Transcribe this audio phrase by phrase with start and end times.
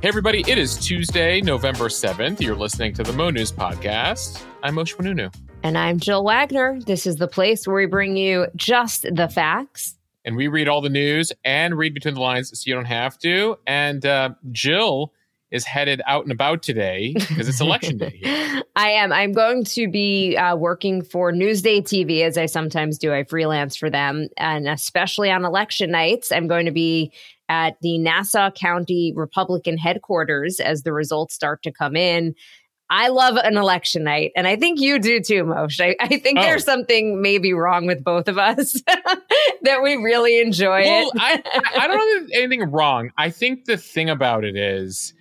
[0.00, 2.40] Hey, everybody, it is Tuesday, November 7th.
[2.40, 4.40] You're listening to the Mo News Podcast.
[4.62, 5.34] I'm Moshe Oinounou.
[5.64, 6.78] And I'm Jill Wagner.
[6.86, 9.96] This is the place where we bring you just the facts.
[10.24, 13.18] And we read all the news and read between the lines so you don't have
[13.18, 13.56] to.
[13.66, 15.12] And uh, Jill
[15.50, 18.20] is headed out and about today because it's election day.
[18.76, 19.12] I am.
[19.12, 23.12] I'm going to be uh, working for Newsday TV as I sometimes do.
[23.12, 27.12] I freelance for them, and especially on election nights, I'm going to be
[27.48, 32.34] at the Nassau County Republican headquarters as the results start to come in.
[32.90, 35.78] I love an election night, and I think you do too, Moshe.
[35.82, 36.42] I, I think oh.
[36.42, 38.80] there's something maybe wrong with both of us
[39.62, 41.12] that we really enjoy well, it.
[41.20, 41.42] I,
[41.80, 43.10] I don't know if there's anything wrong.
[43.18, 45.12] I think the thing about it is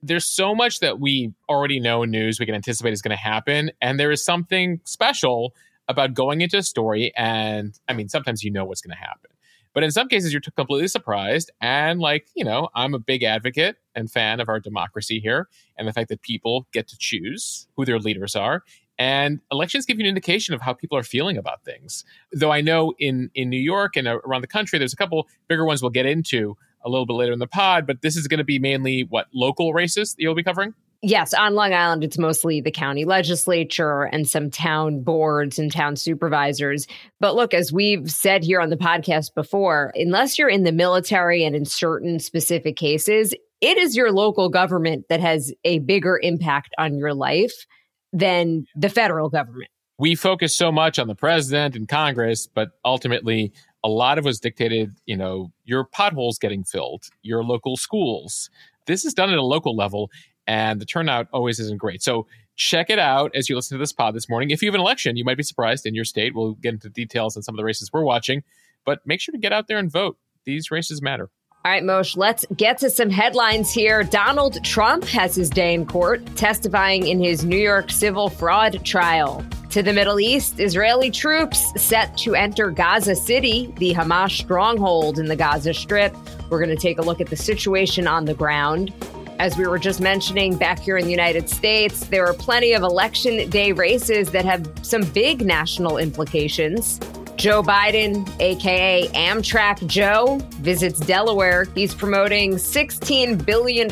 [0.00, 3.72] there's so much that we already know news we can anticipate is going to happen,
[3.80, 5.56] and there is something special
[5.88, 9.31] about going into a story and I mean sometimes you know what's going to happen.
[9.74, 11.50] But in some cases, you're completely surprised.
[11.60, 15.48] And like, you know, I'm a big advocate and fan of our democracy here
[15.78, 18.64] and the fact that people get to choose who their leaders are.
[18.98, 22.04] And elections give you an indication of how people are feeling about things.
[22.32, 25.64] Though I know in, in New York and around the country, there's a couple bigger
[25.64, 28.38] ones we'll get into a little bit later in the pod, but this is going
[28.38, 30.74] to be mainly what local races that you'll be covering?
[31.02, 35.96] yes, on Long Island, it's mostly the county legislature and some town boards and town
[35.96, 36.86] supervisors.
[37.20, 41.44] But look, as we've said here on the podcast before, unless you're in the military
[41.44, 46.72] and in certain specific cases, it is your local government that has a bigger impact
[46.78, 47.66] on your life
[48.12, 49.68] than the federal government.
[49.98, 53.52] We focus so much on the president and Congress, but ultimately,
[53.84, 58.48] a lot of was dictated, you know, your potholes getting filled, your local schools.
[58.86, 60.10] This is done at a local level
[60.46, 62.02] and the turnout always isn't great.
[62.02, 62.26] So
[62.56, 64.50] check it out as you listen to this pod this morning.
[64.50, 66.34] If you have an election, you might be surprised in your state.
[66.34, 68.42] We'll get into details on some of the races we're watching,
[68.84, 70.18] but make sure to get out there and vote.
[70.44, 71.30] These races matter.
[71.64, 74.02] All right, Moshe, let's get to some headlines here.
[74.02, 79.46] Donald Trump has his day in court, testifying in his New York civil fraud trial.
[79.70, 85.26] To the Middle East, Israeli troops set to enter Gaza City, the Hamas stronghold in
[85.26, 86.12] the Gaza Strip.
[86.50, 88.92] We're going to take a look at the situation on the ground
[89.42, 92.84] as we were just mentioning back here in the United States, there are plenty of
[92.84, 97.00] election day races that have some big national implications.
[97.34, 101.64] Joe Biden, aka Amtrak Joe, visits Delaware.
[101.74, 103.88] He's promoting $16 billion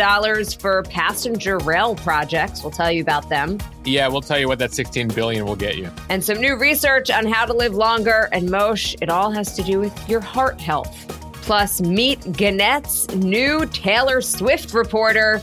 [0.60, 2.62] for passenger rail projects.
[2.62, 3.58] We'll tell you about them.
[3.84, 5.90] Yeah, we'll tell you what that 16 billion will get you.
[6.10, 9.64] And some new research on how to live longer and Moshe, it all has to
[9.64, 11.16] do with your heart health.
[11.42, 15.42] Plus, meet Gannett's new Taylor Swift reporter.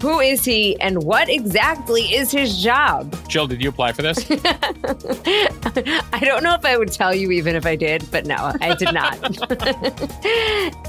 [0.00, 3.14] Who is he and what exactly is his job?
[3.28, 4.18] Jill, did you apply for this?
[4.30, 8.74] I don't know if I would tell you even if I did, but no, I
[8.74, 9.16] did not.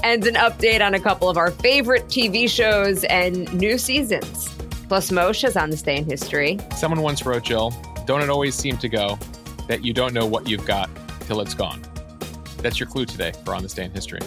[0.04, 4.50] and an update on a couple of our favorite TV shows and new seasons.
[4.88, 6.58] Plus, Moshe's on this day in history.
[6.76, 7.72] Someone once wrote, Jill,
[8.06, 9.18] don't it always seem to go
[9.68, 10.90] that you don't know what you've got
[11.26, 11.80] till it's gone?
[12.62, 14.20] That's your clue today for On This Day in History.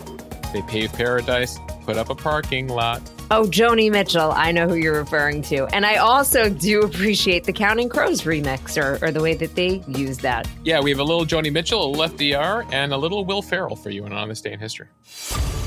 [0.54, 3.02] They paved paradise, put up a parking lot.
[3.32, 4.32] Oh, Joni Mitchell.
[4.32, 5.68] I know who you're referring to.
[5.76, 9.84] And I also do appreciate the Counting Crows remix or, or the way that they
[9.88, 10.48] use that.
[10.64, 12.36] Yeah, we have a little Joni Mitchell, a little
[12.74, 14.88] and a little Will Ferrell for you on On This Day in History.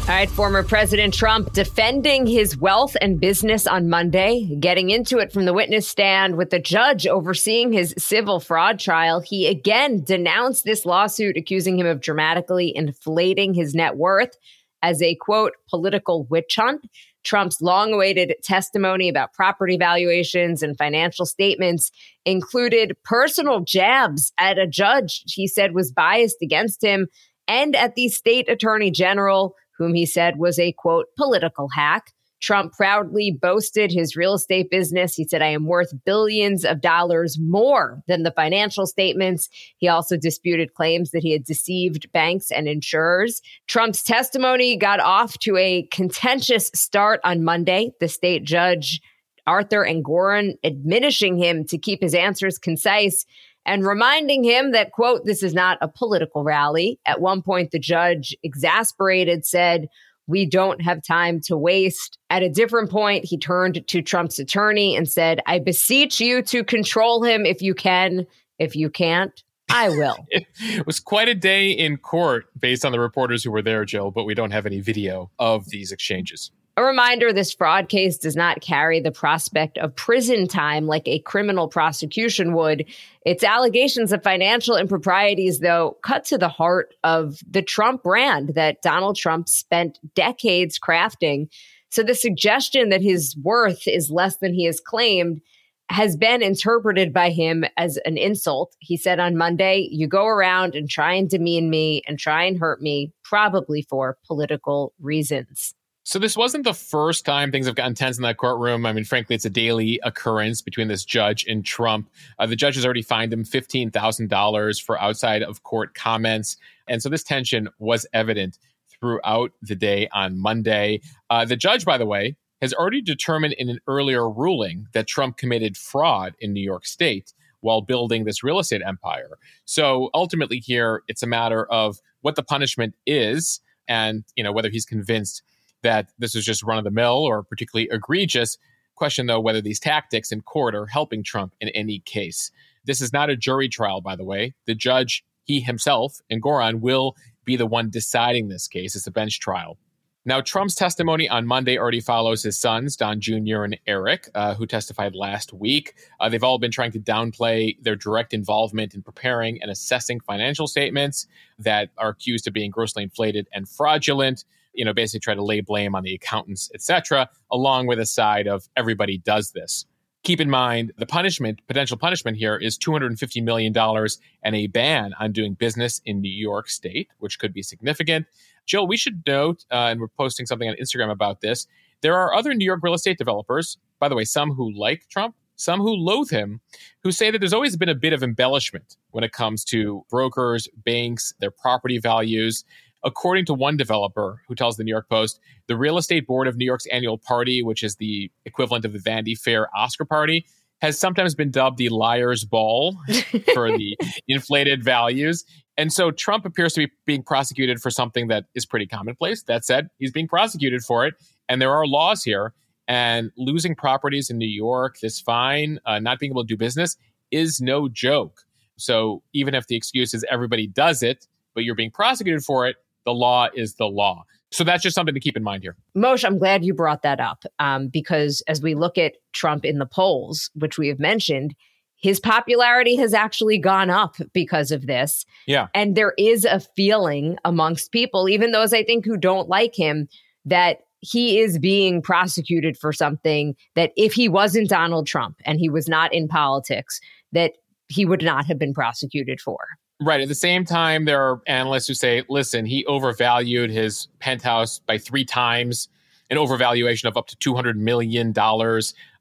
[0.03, 5.33] All right, former President Trump defending his wealth and business on Monday, getting into it
[5.33, 9.21] from the witness stand with the judge overseeing his civil fraud trial.
[9.21, 14.37] He again denounced this lawsuit, accusing him of dramatically inflating his net worth
[14.83, 16.83] as a quote, political witch hunt.
[17.23, 21.93] Trump's long awaited testimony about property valuations and financial statements
[22.25, 27.07] included personal jabs at a judge he said was biased against him
[27.47, 32.13] and at the state attorney general whom he said was a quote, political hack.
[32.41, 35.15] Trump proudly boasted his real estate business.
[35.15, 39.49] He said, I am worth billions of dollars more than the financial statements.
[39.79, 43.43] He also disputed claims that he had deceived banks and insurers.
[43.69, 47.93] Trump's testimony got off to a contentious start on Monday.
[48.01, 49.01] The state judge,
[49.47, 53.25] Arthur Engoron, admonishing him to keep his answers concise
[53.65, 56.99] and reminding him that, quote, this is not a political rally.
[57.07, 59.89] At one point, the judge, exasperated, said,
[60.27, 62.19] we don't have time to waste.
[62.31, 66.65] At a different point, he turned to Trump's attorney and said, I beseech you to
[66.65, 68.27] control him if you can.
[68.59, 69.33] If you can't,
[69.71, 70.17] I will.
[70.31, 74.11] it was quite a day in court based on the reporters who were there, Jill,
[74.13, 76.51] but we don't have any video of these exchanges.
[76.79, 81.19] A reminder this fraud case does not carry the prospect of prison time like a
[81.19, 82.87] criminal prosecution would.
[83.27, 88.81] Its allegations of financial improprieties, though, cut to the heart of the Trump brand that
[88.81, 91.49] Donald Trump spent decades crafting.
[91.91, 95.43] So the suggestion that his worth is less than he has claimed
[95.91, 98.75] has been interpreted by him as an insult.
[98.79, 102.59] He said on Monday, You go around and try and demean me and try and
[102.59, 105.75] hurt me, probably for political reasons.
[106.05, 108.87] So this wasn't the first time things have gotten tense in that courtroom.
[108.87, 112.11] I mean, frankly, it's a daily occurrence between this judge and Trump.
[112.41, 116.57] Uh, the judge has already fined him fifteen thousand dollars for outside of court comments,
[116.89, 118.59] and so this tension was evident
[118.89, 121.01] throughout the day on Monday.
[121.31, 125.37] Uh, the judge, by the way, has already determined in an earlier ruling that Trump
[125.37, 129.39] committed fraud in New York State while building this real estate empire.
[129.67, 134.69] So ultimately, here it's a matter of what the punishment is, and you know whether
[134.69, 135.43] he's convinced
[135.83, 138.57] that this is just run of the mill or particularly egregious.
[138.95, 142.51] Question though, whether these tactics in court are helping Trump in any case.
[142.85, 144.55] This is not a jury trial, by the way.
[144.67, 148.95] The judge, he himself Engoron will be the one deciding this case.
[148.97, 149.77] It's a bench trial.
[150.25, 153.65] Now, Trump's testimony on Monday already follows his sons, Don Jr.
[153.65, 155.95] and Eric, uh, who testified last week.
[156.21, 160.69] Uh, they've all been trying to downplay their direct involvement in preparing and assessing financial
[160.69, 161.27] statements
[161.59, 165.61] that are accused of being grossly inflated and fraudulent you know, basically try to lay
[165.61, 169.87] blame on the accountants, etc., along with a side of everybody does this.
[170.25, 175.33] Keep in mind the punishment, potential punishment here is $250 million and a ban on
[175.33, 178.27] doing business in New York State, which could be significant.
[178.65, 181.67] Jill, we should note, uh, and we're posting something on Instagram about this,
[182.03, 185.35] there are other New York real estate developers, by the way, some who like Trump,
[185.57, 186.61] some who loathe him,
[187.03, 190.69] who say that there's always been a bit of embellishment when it comes to brokers,
[190.85, 192.65] banks, their property values.
[193.05, 196.57] According to one developer who tells the New York Post, the real estate board of
[196.57, 200.47] New York's annual party, which is the equivalent of the Vanity Fair Oscar party,
[200.81, 202.97] has sometimes been dubbed the liar's ball
[203.55, 203.97] for the
[204.29, 205.45] inflated values.
[205.77, 209.43] And so Trump appears to be being prosecuted for something that is pretty commonplace.
[209.45, 211.15] That said, he's being prosecuted for it.
[211.49, 212.53] And there are laws here.
[212.89, 216.97] And losing properties in New York, this fine, uh, not being able to do business
[217.31, 218.43] is no joke.
[218.77, 222.77] So even if the excuse is everybody does it, but you're being prosecuted for it,
[223.05, 224.25] the law is the law.
[224.51, 225.77] So that's just something to keep in mind here.
[225.97, 229.79] Moshe, I'm glad you brought that up um, because as we look at Trump in
[229.79, 231.55] the polls, which we have mentioned,
[231.97, 235.25] his popularity has actually gone up because of this.
[235.47, 235.69] Yeah.
[235.75, 240.09] And there is a feeling amongst people, even those I think who don't like him,
[240.45, 245.71] that he is being prosecuted for something that if he wasn't Donald Trump and he
[245.71, 247.01] was not in politics,
[247.33, 247.53] that
[247.89, 249.59] he would not have been prosecuted for.
[250.03, 250.21] Right.
[250.21, 254.99] At the same time, there are analysts who say, listen, he overvalued his penthouse by
[254.99, 255.89] three times,
[256.29, 258.35] an overvaluation of up to $200 million.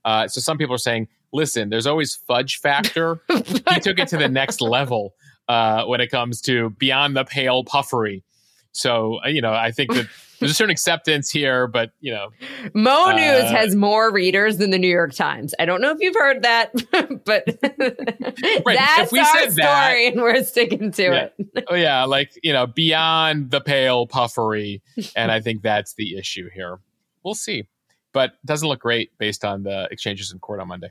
[0.03, 3.21] Uh, so some people are saying, listen, there's always fudge factor.
[3.29, 5.13] he took it to the next level
[5.47, 8.23] uh, when it comes to beyond the pale puffery.
[8.71, 10.07] So, uh, you know, I think that
[10.41, 12.29] there's a certain acceptance here, but you know,
[12.73, 15.53] Mo uh, News has more readers than the New York Times.
[15.59, 16.73] I don't know if you've heard that,
[17.23, 18.63] but right.
[18.77, 21.29] that's our story, that, and we're sticking to yeah.
[21.37, 21.63] it.
[21.69, 24.81] oh yeah, like you know, beyond the pale puffery,
[25.15, 26.79] and I think that's the issue here.
[27.23, 27.67] We'll see,
[28.11, 30.89] but doesn't look great based on the exchanges in court on Monday.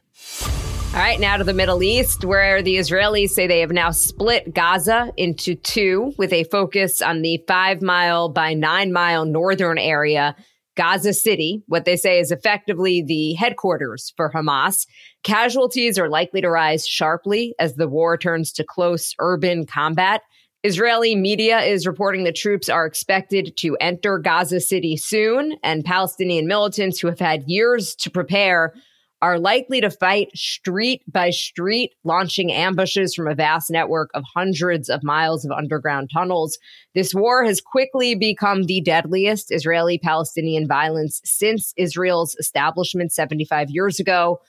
[0.92, 4.52] All right, now to the Middle East, where the Israelis say they have now split
[4.52, 10.34] Gaza into two with a focus on the five mile by nine mile northern area,
[10.76, 14.84] Gaza City, what they say is effectively the headquarters for Hamas.
[15.22, 20.22] Casualties are likely to rise sharply as the war turns to close urban combat.
[20.64, 26.48] Israeli media is reporting the troops are expected to enter Gaza City soon, and Palestinian
[26.48, 28.74] militants who have had years to prepare
[29.22, 34.88] are likely to fight street by street, launching ambushes from a vast network of hundreds
[34.88, 36.58] of miles of underground tunnels.
[36.94, 44.00] This war has quickly become the deadliest Israeli Palestinian violence since Israel's establishment 75 years
[44.00, 44.40] ago.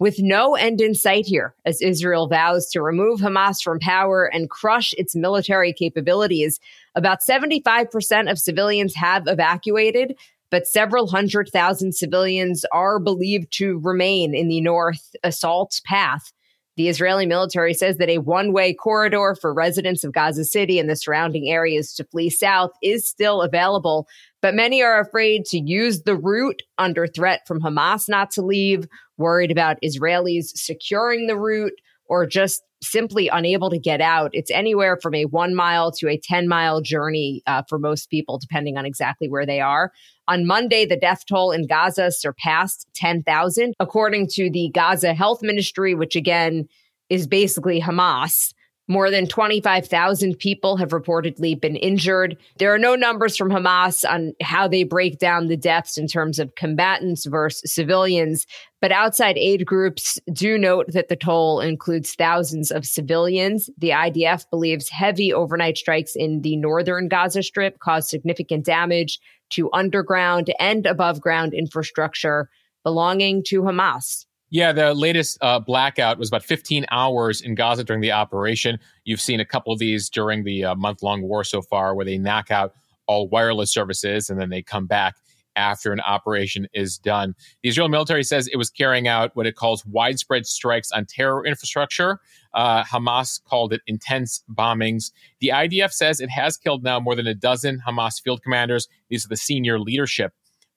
[0.00, 4.50] With no end in sight here, as Israel vows to remove Hamas from power and
[4.50, 6.58] crush its military capabilities,
[6.96, 10.16] about 75% of civilians have evacuated,
[10.54, 16.32] but several hundred thousand civilians are believed to remain in the north assault path.
[16.76, 20.88] The Israeli military says that a one way corridor for residents of Gaza City and
[20.88, 24.06] the surrounding areas to flee south is still available,
[24.42, 28.86] but many are afraid to use the route under threat from Hamas not to leave,
[29.18, 31.72] worried about Israelis securing the route,
[32.08, 34.30] or just simply unable to get out.
[34.32, 38.38] It's anywhere from a one mile to a 10 mile journey uh, for most people,
[38.38, 39.92] depending on exactly where they are.
[40.28, 45.94] On Monday, the death toll in Gaza surpassed 10,000, according to the Gaza Health Ministry,
[45.94, 46.68] which again
[47.10, 48.52] is basically Hamas.
[48.86, 52.36] More than 25,000 people have reportedly been injured.
[52.58, 56.38] There are no numbers from Hamas on how they break down the deaths in terms
[56.38, 58.46] of combatants versus civilians,
[58.82, 63.70] but outside aid groups do note that the toll includes thousands of civilians.
[63.78, 69.18] The IDF believes heavy overnight strikes in the northern Gaza Strip caused significant damage
[69.50, 72.50] to underground and above ground infrastructure
[72.84, 74.26] belonging to Hamas.
[74.56, 78.78] Yeah, the latest uh, blackout was about 15 hours in Gaza during the operation.
[79.02, 82.04] You've seen a couple of these during the uh, month long war so far, where
[82.04, 82.72] they knock out
[83.08, 85.16] all wireless services and then they come back
[85.56, 87.34] after an operation is done.
[87.64, 91.44] The Israeli military says it was carrying out what it calls widespread strikes on terror
[91.44, 92.20] infrastructure.
[92.54, 95.10] Uh, Hamas called it intense bombings.
[95.40, 98.86] The IDF says it has killed now more than a dozen Hamas field commanders.
[99.08, 100.32] These are the senior leadership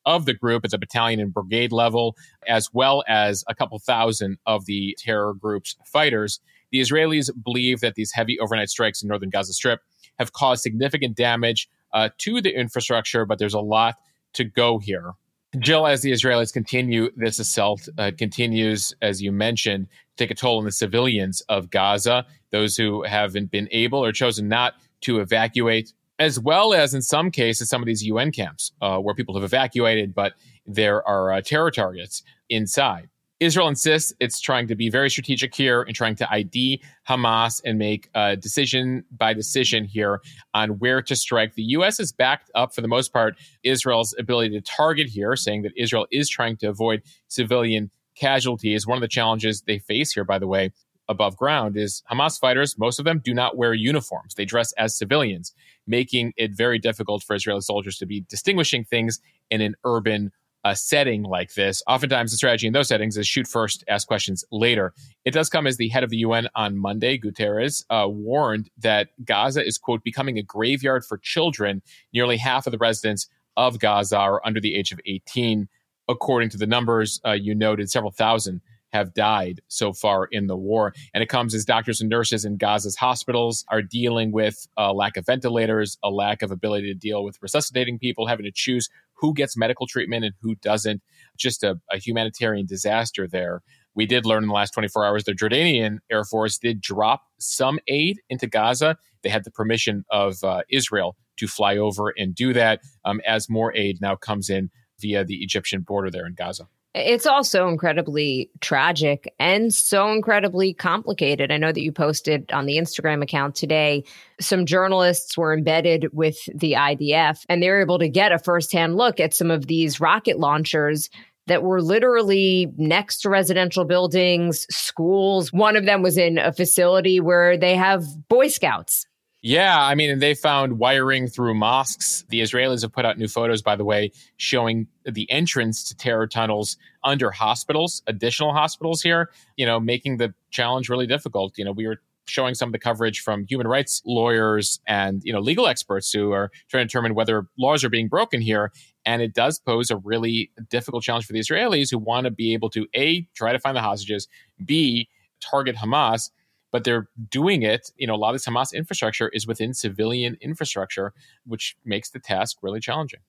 [0.08, 2.16] of the group at the battalion and brigade level,
[2.48, 6.40] as well as a couple thousand of the terror group's fighters.
[6.72, 9.82] The Israelis believe that these heavy overnight strikes in northern Gaza Strip
[10.18, 13.96] have caused significant damage uh, to the infrastructure, but there's a lot
[14.34, 15.12] to go here.
[15.60, 20.58] Jill, as the Israelis continue this assault, uh, continues, as you mentioned, take a toll
[20.60, 25.92] on the civilians of Gaza, those who haven't been able or chosen not to evacuate
[26.20, 29.44] as well as in some cases some of these UN camps uh, where people have
[29.44, 30.34] evacuated, but
[30.66, 33.10] there are uh, terror targets inside.
[33.40, 37.78] Israel insists it's trying to be very strategic here and trying to ID Hamas and
[37.78, 40.22] make a decision by decision here
[40.56, 41.54] on where to strike.
[41.54, 42.00] The U.S.
[42.00, 46.08] has backed up, for the most part, Israel's ability to target here, saying that Israel
[46.12, 48.88] is trying to avoid civilian casualties.
[48.88, 50.72] One of the challenges they face here, by the way,
[51.10, 54.36] above ground is Hamas fighters, most of them do not wear uniforms.
[54.36, 55.54] They dress as civilians,
[55.86, 60.32] making it very difficult for Israeli soldiers to be distinguishing things in an urban
[60.66, 61.82] uh, setting like this.
[61.88, 64.94] Oftentimes, the strategy in those settings is shoot first, ask questions later.
[65.24, 69.10] It does come as the head of the UN on Monday, Guterres, uh, warned that
[69.24, 71.82] Gaza is, quote, becoming a graveyard for children.
[72.14, 75.70] Nearly half of the residents of Gaza are under the age of 18.
[76.10, 78.60] According to the numbers uh, you noted, several thousand
[78.94, 80.94] have died so far in the war.
[81.14, 85.18] And it comes as doctors and nurses in Gaza's hospitals are dealing with a lack
[85.18, 89.34] of ventilators, a lack of ability to deal with resuscitating people, having to choose who
[89.34, 91.02] gets medical treatment and who doesn't.
[91.38, 93.62] Just a, a humanitarian disaster there.
[93.96, 97.80] We did learn in the last 24 hours the Jordanian Air Force did drop some
[97.88, 98.98] aid into Gaza.
[99.24, 103.50] They had the permission of uh, Israel to fly over and do that um, as
[103.50, 106.68] more aid now comes in via the Egyptian border there in Gaza.
[107.06, 111.52] It's also incredibly tragic and so incredibly complicated.
[111.52, 114.04] I know that you posted on the Instagram account today
[114.40, 118.96] some journalists were embedded with the IDF and they were able to get a firsthand
[118.96, 121.10] look at some of these rocket launchers
[121.46, 125.54] that were literally next to residential buildings, schools.
[125.54, 129.06] One of them was in a facility where they have Boy Scouts.
[129.44, 132.26] Yeah, I mean, they found wiring through mosques.
[132.30, 136.26] The Israelis have put out new photos, by the way, showing the entrance to terror
[136.26, 141.56] tunnels under hospitals, additional hospitals here, you know, making the challenge really difficult.
[141.58, 145.32] You know, we were showing some of the coverage from human rights lawyers and, you
[145.32, 148.72] know, legal experts who are trying to determine whether laws are being broken here.
[149.06, 152.54] And it does pose a really difficult challenge for the Israelis who want to be
[152.54, 154.28] able to A, try to find the hostages,
[154.66, 156.32] B, target Hamas
[156.72, 157.92] but they're doing it.
[157.98, 161.14] You know, a lot of this Hamas infrastructure is within civilian infrastructure,
[161.46, 163.22] which makes the task really challenging.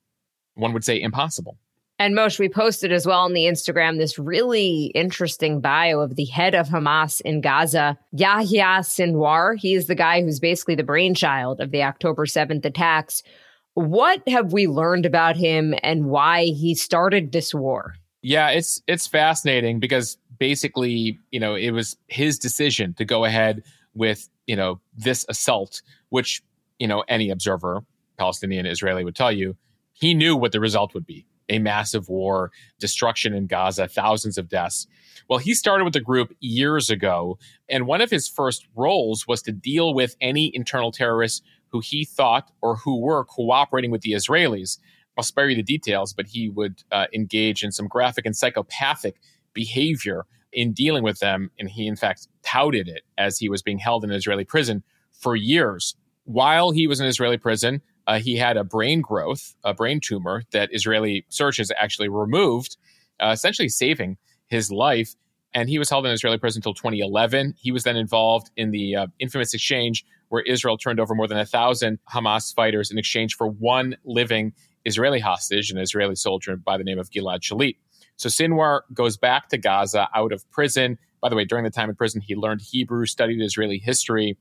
[0.55, 1.57] One would say impossible.
[2.01, 6.25] And Moshe, we posted as well on the Instagram this really interesting bio of the
[6.25, 9.57] head of Hamas in Gaza, Yahya Sinwar.
[9.57, 13.21] He is the guy who's basically the brainchild of the October 7th attacks.
[13.73, 17.95] What have we learned about him and why he started this war?
[18.21, 23.61] Yeah, it's it's fascinating because basically, you know, it was his decision to go ahead
[23.93, 26.41] with, you know, this assault, which,
[26.79, 27.81] you know, any observer,
[28.17, 29.55] Palestinian, Israeli would tell you,
[29.93, 34.47] he knew what the result would be a massive war, destruction in Gaza, thousands of
[34.47, 34.85] deaths.
[35.27, 39.41] Well, he started with the group years ago, and one of his first roles was
[39.43, 44.11] to deal with any internal terrorists who he thought or who were cooperating with the
[44.11, 44.77] Israelis.
[45.17, 49.15] I'll spare you the details, but he would uh, engage in some graphic and psychopathic
[49.59, 50.23] behavior
[50.53, 51.51] in dealing with them.
[51.59, 54.83] And he, in fact, touted it as he was being held in an Israeli prison
[55.11, 55.95] for years.
[56.23, 60.43] While he was in Israeli prison, uh, he had a brain growth, a brain tumor
[60.53, 62.77] that Israeli searches actually removed,
[63.21, 64.15] uh, essentially saving
[64.47, 65.13] his life.
[65.53, 67.55] And he was held in Israeli prison until 2011.
[67.57, 71.37] He was then involved in the uh, infamous exchange where Israel turned over more than
[71.37, 74.53] a thousand Hamas fighters in exchange for one living
[74.85, 77.75] Israeli hostage, an Israeli soldier by the name of Gilad Shalit.
[78.19, 80.99] So Sinwar goes back to Gaza out of prison.
[81.21, 84.37] By the way, during the time in prison, he learned Hebrew, studied Israeli history.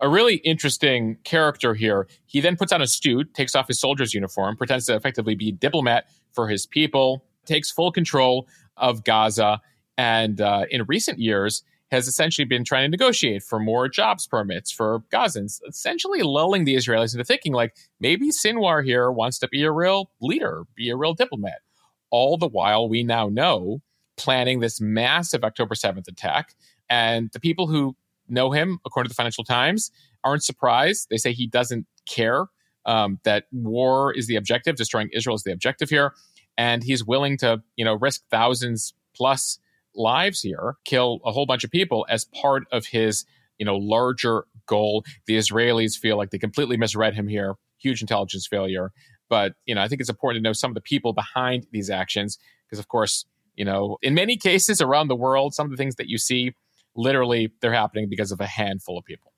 [0.00, 2.06] A really interesting character here.
[2.26, 5.52] He then puts on a suit, takes off his soldier's uniform, pretends to effectively be
[5.52, 9.62] diplomat for his people, takes full control of Gaza,
[9.96, 14.70] and uh, in recent years has essentially been trying to negotiate for more jobs permits
[14.70, 19.62] for Gazans, essentially lulling the Israelis into thinking like maybe Sinwar here wants to be
[19.62, 21.60] a real leader, be a real diplomat
[22.14, 23.82] all the while, we now know,
[24.16, 26.54] planning this massive October 7th attack.
[26.88, 27.96] And the people who
[28.28, 29.90] know him, according to the Financial Times,
[30.22, 31.08] aren't surprised.
[31.10, 32.46] They say he doesn't care
[32.86, 36.12] um, that war is the objective, destroying Israel is the objective here,
[36.56, 39.58] and he's willing to, you know, risk thousands plus
[39.96, 43.24] lives here, kill a whole bunch of people as part of his,
[43.58, 45.02] you know, larger goal.
[45.26, 47.54] The Israelis feel like they completely misread him here.
[47.78, 48.92] Huge intelligence failure.
[49.34, 51.90] But you know, I think it's important to know some of the people behind these
[51.90, 52.38] actions
[52.68, 53.24] because, of course,
[53.56, 56.54] you know, in many cases around the world, some of the things that you see,
[56.94, 59.32] literally, they're happening because of a handful of people.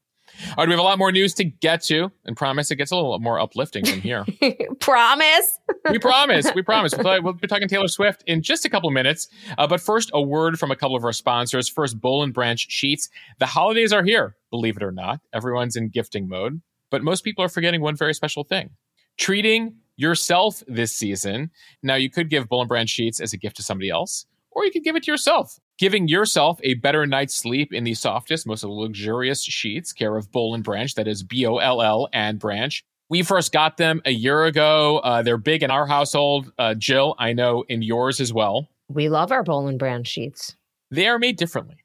[0.50, 2.90] All right, we have a lot more news to get to, and promise it gets
[2.90, 4.26] a little more uplifting from here.
[4.80, 5.58] promise?
[5.90, 6.52] we promise.
[6.54, 6.94] We promise.
[6.94, 9.28] We'll, we'll, be talking Taylor Swift in just a couple of minutes.
[9.56, 11.70] Uh, but first, a word from a couple of our sponsors.
[11.70, 13.08] First, Boll and Branch Sheets.
[13.38, 15.20] The holidays are here, believe it or not.
[15.32, 16.60] Everyone's in gifting mode,
[16.90, 18.72] but most people are forgetting one very special thing
[19.18, 21.50] treating yourself this season.
[21.82, 24.64] Now, you could give Boll and Branch sheets as a gift to somebody else, or
[24.64, 25.58] you could give it to yourself.
[25.78, 30.54] Giving yourself a better night's sleep in the softest, most luxurious sheets, care of Boll
[30.54, 32.82] and Branch, that is B O L L and Branch.
[33.10, 34.98] We first got them a year ago.
[34.98, 36.50] Uh, they're big in our household.
[36.58, 38.68] Uh, Jill, I know in yours as well.
[38.88, 40.56] We love our Boll and Branch sheets.
[40.90, 41.76] They are made differently.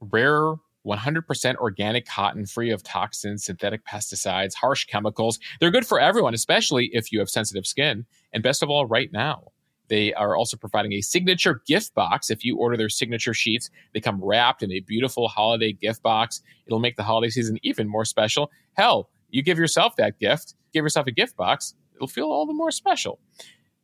[0.00, 0.54] Rare
[0.86, 5.38] 100% organic cotton free of toxins, synthetic pesticides, harsh chemicals.
[5.60, 8.06] They're good for everyone, especially if you have sensitive skin.
[8.32, 9.48] And best of all, right now,
[9.88, 12.30] they are also providing a signature gift box.
[12.30, 16.42] If you order their signature sheets, they come wrapped in a beautiful holiday gift box.
[16.66, 18.50] It'll make the holiday season even more special.
[18.74, 22.54] Hell, you give yourself that gift, give yourself a gift box, it'll feel all the
[22.54, 23.18] more special.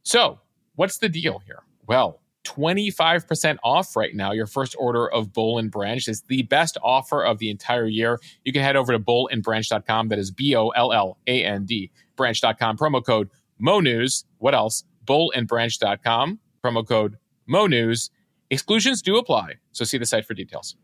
[0.02, 0.40] So,
[0.74, 1.62] what's the deal here?
[1.86, 4.33] Well, 25% off right now.
[4.33, 8.20] Your first order of Boll and Branch is the best offer of the entire year.
[8.44, 10.09] You can head over to bollandbranch.com.
[10.09, 12.76] That is B O L L A N D branch.com.
[12.76, 13.30] Promo code
[13.61, 14.24] MONews.
[14.38, 14.85] What else?
[15.07, 16.38] Bollandbranch.com.
[16.62, 17.18] Promo code
[17.50, 18.11] MONews.
[18.50, 19.54] Exclusions do apply.
[19.72, 20.76] So see the site for details.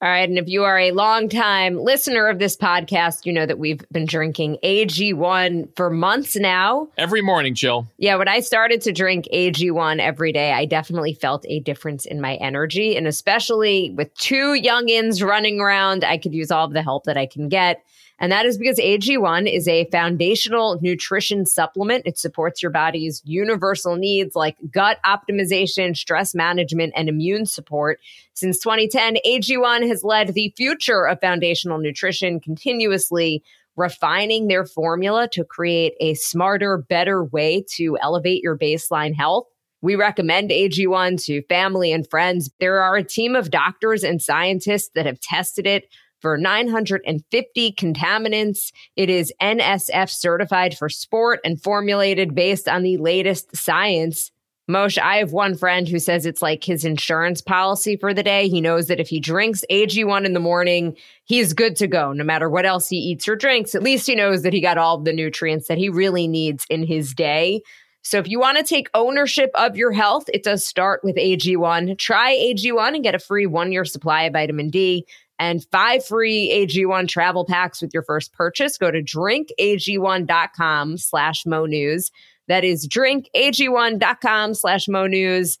[0.00, 0.28] All right.
[0.28, 4.06] And if you are a longtime listener of this podcast, you know that we've been
[4.06, 6.88] drinking AG1 for months now.
[6.96, 7.88] Every morning, Jill.
[7.98, 8.14] Yeah.
[8.14, 12.36] When I started to drink AG1 every day, I definitely felt a difference in my
[12.36, 12.96] energy.
[12.96, 17.16] And especially with two youngins running around, I could use all of the help that
[17.16, 17.82] I can get.
[18.20, 22.04] And that is because AG1 is a foundational nutrition supplement.
[22.06, 28.00] It supports your body's universal needs like gut optimization, stress management, and immune support.
[28.34, 33.44] Since 2010, AG1 has led the future of foundational nutrition continuously
[33.76, 39.46] refining their formula to create a smarter, better way to elevate your baseline health.
[39.80, 42.50] We recommend AG1 to family and friends.
[42.58, 45.88] There are a team of doctors and scientists that have tested it
[46.20, 48.72] for 950 contaminants.
[48.96, 54.30] It is NSF certified for sport and formulated based on the latest science.
[54.68, 58.48] Moshe, I have one friend who says it's like his insurance policy for the day.
[58.48, 62.22] He knows that if he drinks AG1 in the morning, he's good to go, no
[62.22, 63.74] matter what else he eats or drinks.
[63.74, 66.84] At least he knows that he got all the nutrients that he really needs in
[66.86, 67.62] his day.
[68.02, 71.98] So if you want to take ownership of your health, it does start with AG1.
[71.98, 75.06] Try AG1 and get a free one year supply of vitamin D
[75.38, 78.78] and five free AG1 travel packs with your first purchase.
[78.78, 82.10] Go to drinkag1.com slash mo news.
[82.48, 85.58] That is drinkag1.com slash mo news.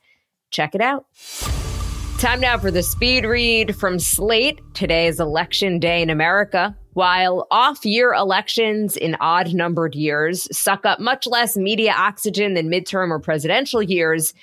[0.50, 1.06] Check it out.
[2.18, 4.60] Time now for the speed read from Slate.
[4.74, 6.76] Today is election day in America.
[6.94, 12.68] While off year elections in odd numbered years suck up much less media oxygen than
[12.70, 14.34] midterm or presidential years,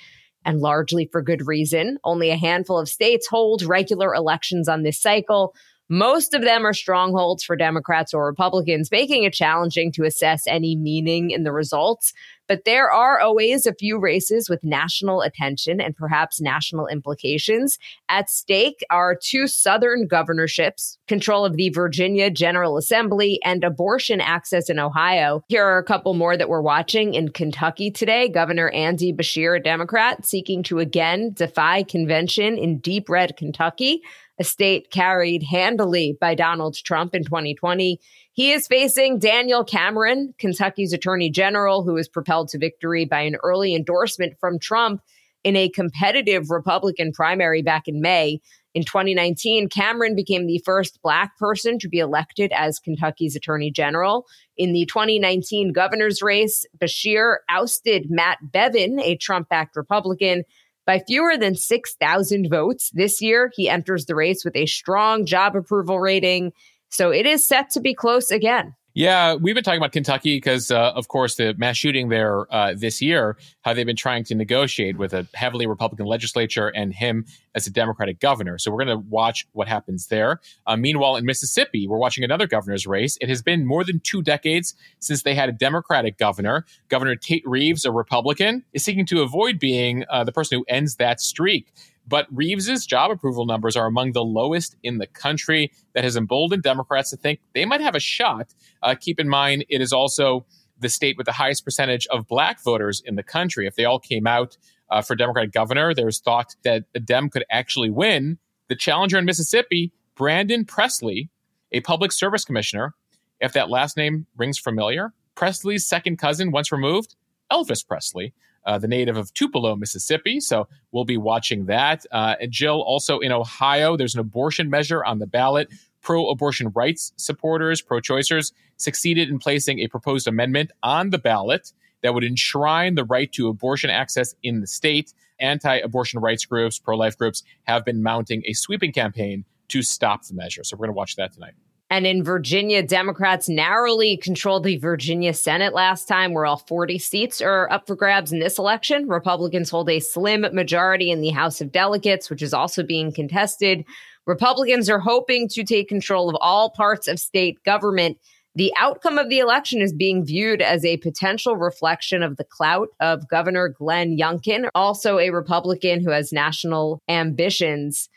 [0.46, 1.98] and largely for good reason.
[2.04, 5.54] Only a handful of states hold regular elections on this cycle.
[5.88, 10.74] Most of them are strongholds for Democrats or Republicans, making it challenging to assess any
[10.76, 12.12] meaning in the results.
[12.48, 17.78] But there are always a few races with national attention and perhaps national implications.
[18.08, 24.68] At stake are two Southern governorships, control of the Virginia General Assembly, and abortion access
[24.68, 25.42] in Ohio.
[25.48, 28.28] Here are a couple more that we're watching in Kentucky today.
[28.28, 34.00] Governor Andy Beshear, a Democrat, seeking to again defy convention in deep red Kentucky,
[34.38, 37.98] a state carried handily by Donald Trump in 2020.
[38.32, 43.36] He is facing Daniel Cameron, Kentucky's attorney general, who was propelled to victory by an
[43.44, 45.00] early endorsement from Trump
[45.44, 48.40] in a competitive Republican primary back in May.
[48.76, 54.26] In 2019, Cameron became the first Black person to be elected as Kentucky's Attorney General.
[54.58, 60.44] In the 2019 governor's race, Beshear ousted Matt Bevin, a Trump backed Republican,
[60.86, 62.90] by fewer than 6,000 votes.
[62.92, 66.52] This year, he enters the race with a strong job approval rating.
[66.90, 68.74] So it is set to be close again.
[68.98, 72.72] Yeah, we've been talking about Kentucky because, uh, of course, the mass shooting there uh,
[72.74, 77.26] this year, how they've been trying to negotiate with a heavily Republican legislature and him
[77.54, 78.56] as a Democratic governor.
[78.56, 80.40] So we're going to watch what happens there.
[80.66, 83.18] Uh, meanwhile, in Mississippi, we're watching another governor's race.
[83.20, 86.64] It has been more than two decades since they had a Democratic governor.
[86.88, 90.96] Governor Tate Reeves, a Republican, is seeking to avoid being uh, the person who ends
[90.96, 91.70] that streak.
[92.08, 95.72] But Reeves's job approval numbers are among the lowest in the country.
[95.94, 98.54] That has emboldened Democrats to think they might have a shot.
[98.82, 100.44] Uh, keep in mind, it is also
[100.78, 103.66] the state with the highest percentage of black voters in the country.
[103.66, 104.56] If they all came out
[104.90, 108.36] uh, for Democratic governor, there's thought that a Dem could actually win.
[108.68, 111.30] The challenger in Mississippi, Brandon Presley,
[111.72, 112.94] a public service commissioner,
[113.40, 117.14] if that last name rings familiar, Presley's second cousin, once removed,
[117.50, 118.34] Elvis Presley,
[118.66, 120.40] uh, the native of Tupelo, Mississippi.
[120.40, 122.04] So we'll be watching that.
[122.10, 125.68] Uh, and Jill, also in Ohio, there's an abortion measure on the ballot.
[126.02, 131.72] Pro abortion rights supporters, pro choicers, succeeded in placing a proposed amendment on the ballot
[132.02, 135.12] that would enshrine the right to abortion access in the state.
[135.40, 140.24] Anti abortion rights groups, pro life groups have been mounting a sweeping campaign to stop
[140.24, 140.62] the measure.
[140.62, 141.54] So we're going to watch that tonight.
[141.88, 147.40] And in Virginia, Democrats narrowly controlled the Virginia Senate last time, where all 40 seats
[147.40, 149.06] are up for grabs in this election.
[149.08, 153.84] Republicans hold a slim majority in the House of Delegates, which is also being contested.
[154.26, 158.18] Republicans are hoping to take control of all parts of state government.
[158.56, 162.88] The outcome of the election is being viewed as a potential reflection of the clout
[162.98, 168.08] of Governor Glenn Youngkin, also a Republican who has national ambitions.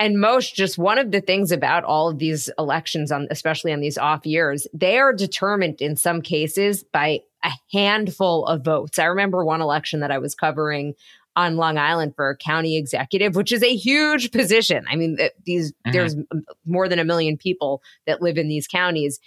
[0.00, 3.80] And most just one of the things about all of these elections on, especially on
[3.80, 8.98] these off years, they are determined in some cases by a handful of votes.
[8.98, 10.94] I remember one election that I was covering
[11.34, 14.84] on Long Island for a county executive, which is a huge position.
[14.88, 15.92] I mean, these mm-hmm.
[15.92, 16.14] there's
[16.64, 19.18] more than a million people that live in these counties.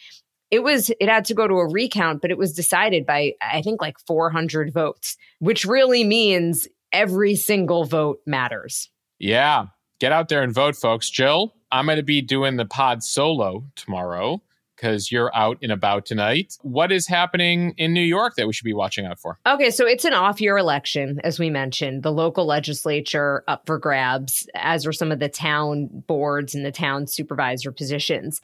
[0.52, 3.62] It was it had to go to a recount, but it was decided by I
[3.62, 8.90] think like 400 votes, which really means every single vote matters.
[9.20, 9.68] Yeah,
[10.02, 11.10] get out there and vote, folks.
[11.12, 14.42] Jill, I'm going to be doing the pod solo tomorrow
[14.76, 16.58] because you're out and about tonight.
[16.64, 19.38] What is happening in New York that we should be watching out for?
[19.46, 22.02] Okay, so it's an off year election, as we mentioned.
[22.02, 26.72] The local legislature up for grabs, as are some of the town boards and the
[26.72, 28.42] town supervisor positions.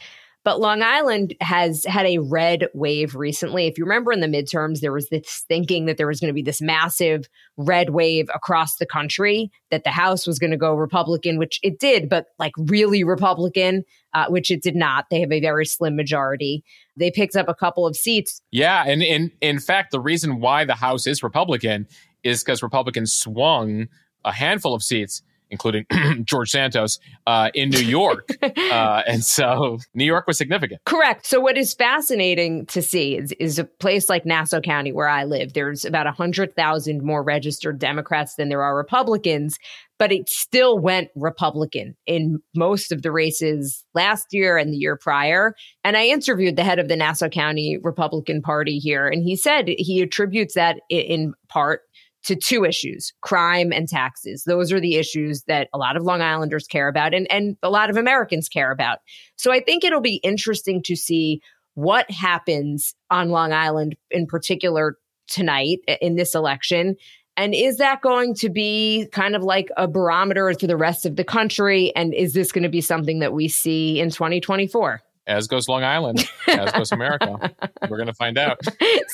[0.48, 3.68] But Long Island has had a red wave recently.
[3.68, 6.34] If you remember in the midterms, there was this thinking that there was going to
[6.34, 7.26] be this massive
[7.58, 11.80] red wave across the country, that the House was going to go Republican, which it
[11.80, 13.84] did, but like really Republican,
[14.14, 15.08] uh, which it did not.
[15.12, 16.64] They have a very slim majority.
[16.96, 18.42] They picked up a couple of seats.
[18.50, 18.86] Yeah.
[18.88, 21.90] And in, in fact, the reason why the House is Republican
[22.24, 23.90] is because Republicans swung
[24.24, 25.86] a handful of seats including
[26.24, 28.30] George Santos, uh, in New York.
[28.42, 30.82] uh, and so New York was significant.
[30.86, 31.26] Correct.
[31.26, 35.24] So, what is fascinating to see is, is a place like Nassau County, where I
[35.24, 39.58] live, there's about 100,000 more registered Democrats than there are Republicans,
[40.00, 44.96] but it still went Republican in most of the races last year and the year
[44.96, 45.56] prior.
[45.84, 49.66] And I interviewed the head of the Nassau County Republican Party here, and he said
[49.68, 51.82] he attributes that in part
[52.28, 54.44] to two issues crime and taxes.
[54.44, 57.70] Those are the issues that a lot of Long Islanders care about and, and a
[57.70, 59.00] lot of Americans care about.
[59.38, 61.42] So I think it'll be interesting to see
[61.76, 64.98] what happens on Long Island in particular
[65.30, 66.98] tonight in this election.
[67.38, 71.16] And is that going to be kind of like a barometer for the rest of
[71.16, 71.96] the country?
[71.96, 75.02] And is this going to be something that we see in 2024?
[75.28, 77.52] as goes Long Island, as goes America.
[77.90, 78.62] We're going to find out.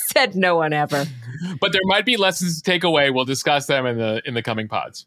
[0.07, 1.05] Said no one ever.
[1.59, 3.09] But there might be lessons to take away.
[3.09, 5.05] We'll discuss them in the in the coming pods.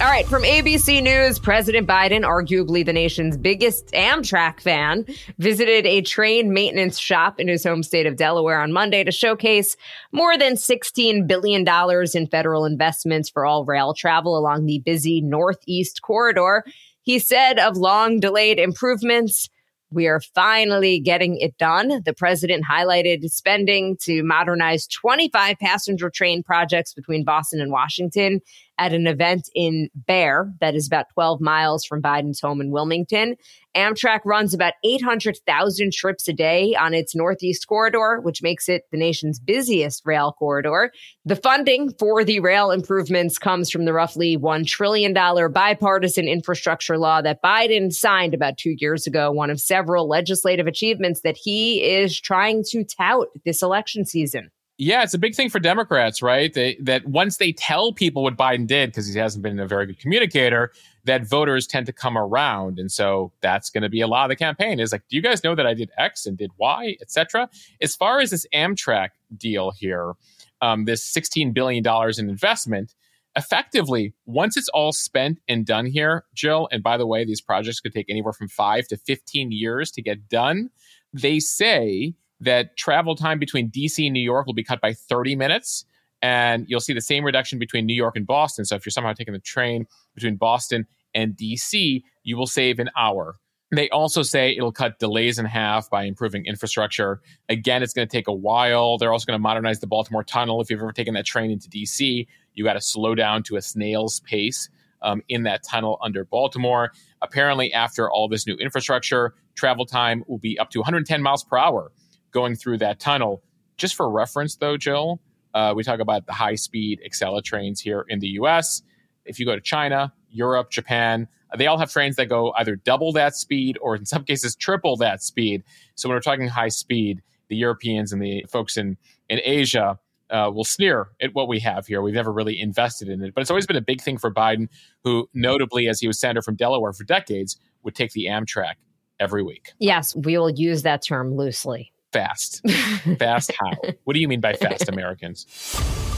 [0.00, 5.04] All right, from ABC News, President Biden, arguably the nation's biggest Amtrak fan,
[5.36, 9.76] visited a train maintenance shop in his home state of Delaware on Monday to showcase
[10.10, 11.66] more than $16 billion
[12.14, 16.64] in federal investments for all rail travel along the busy Northeast corridor.
[17.02, 19.50] He said of long delayed improvements,
[19.92, 22.02] we are finally getting it done.
[22.04, 28.40] The president highlighted spending to modernize 25 passenger train projects between Boston and Washington
[28.80, 33.36] at an event in Bear that is about 12 miles from Biden's home in Wilmington.
[33.76, 38.96] Amtrak runs about 800,000 trips a day on its Northeast corridor, which makes it the
[38.96, 40.90] nation's busiest rail corridor.
[41.26, 45.12] The funding for the rail improvements comes from the roughly $1 trillion
[45.52, 51.20] bipartisan infrastructure law that Biden signed about two years ago, one of several legislative achievements
[51.20, 54.50] that he is trying to tout this election season
[54.82, 56.52] yeah, it's a big thing for Democrats, right?
[56.54, 59.84] They, that once they tell people what Biden did, because he hasn't been a very
[59.84, 60.72] good communicator,
[61.04, 64.30] that voters tend to come around, and so that's going to be a lot of
[64.30, 64.80] the campaign.
[64.80, 67.50] Is like, do you guys know that I did X and did Y, etc.
[67.82, 70.14] As far as this Amtrak deal here,
[70.62, 72.94] um, this sixteen billion dollars in investment,
[73.36, 76.68] effectively once it's all spent and done here, Jill.
[76.72, 80.02] And by the way, these projects could take anywhere from five to fifteen years to
[80.02, 80.70] get done.
[81.14, 85.36] They say that travel time between DC and New York will be cut by 30
[85.36, 85.84] minutes.
[86.22, 88.64] And you'll see the same reduction between New York and Boston.
[88.64, 92.90] So if you're somehow taking the train between Boston and DC, you will save an
[92.98, 93.36] hour.
[93.72, 97.20] They also say it'll cut delays in half by improving infrastructure.
[97.48, 98.98] Again, it's going to take a while.
[98.98, 100.60] They're also going to modernize the Baltimore Tunnel.
[100.60, 103.62] If you've ever taken that train into DC, you got to slow down to a
[103.62, 104.68] snail's pace
[105.02, 106.90] um, in that tunnel under Baltimore.
[107.22, 111.56] Apparently, after all this new infrastructure, travel time will be up to 110 miles per
[111.56, 111.92] hour
[112.30, 113.42] going through that tunnel.
[113.76, 115.20] Just for reference, though, Jill,
[115.54, 118.82] uh, we talk about the high speed Acela trains here in the US.
[119.24, 123.12] If you go to China, Europe, Japan, they all have trains that go either double
[123.12, 125.64] that speed or in some cases triple that speed.
[125.96, 128.96] So when we're talking high speed, the Europeans and the folks in,
[129.28, 129.98] in Asia
[130.30, 132.00] uh, will sneer at what we have here.
[132.02, 133.34] We've never really invested in it.
[133.34, 134.68] But it's always been a big thing for Biden,
[135.02, 138.74] who, notably, as he was senator from Delaware for decades, would take the Amtrak
[139.18, 139.72] every week.
[139.80, 141.92] Yes, we will use that term loosely.
[142.12, 142.68] Fast.
[143.18, 143.70] Fast how?
[144.04, 145.44] What do you mean by fast Americans?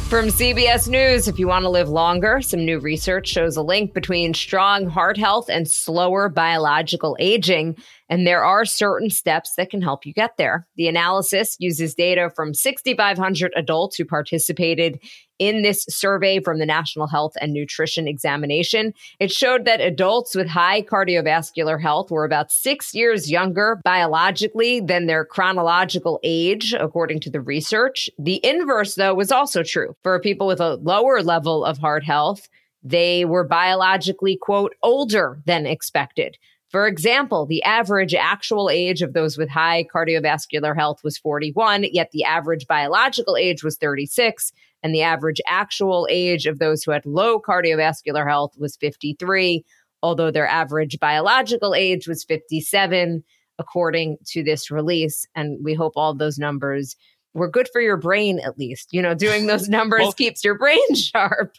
[0.09, 3.93] From CBS News, if you want to live longer, some new research shows a link
[3.95, 7.77] between strong heart health and slower biological aging.
[8.13, 10.67] And there are certain steps that can help you get there.
[10.77, 15.01] The analysis uses data from 6,500 adults who participated
[15.39, 18.93] in this survey from the National Health and Nutrition Examination.
[19.19, 25.07] It showed that adults with high cardiovascular health were about six years younger biologically than
[25.07, 28.11] their chronological age, according to the research.
[28.19, 32.47] The inverse, though, was also true for people with a lower level of heart health.
[32.83, 36.37] They were biologically, quote, older than expected.
[36.73, 42.11] For example, the average actual age of those with high cardiovascular health was 41, yet
[42.13, 47.05] the average biological age was 36, and the average actual age of those who had
[47.05, 49.63] low cardiovascular health was 53,
[50.03, 53.23] although their average biological age was 57,
[53.59, 55.27] according to this release.
[55.37, 56.97] And we hope all those numbers
[57.35, 58.93] were good for your brain at least.
[58.93, 61.55] You know, doing those numbers well, keeps your brain sharp.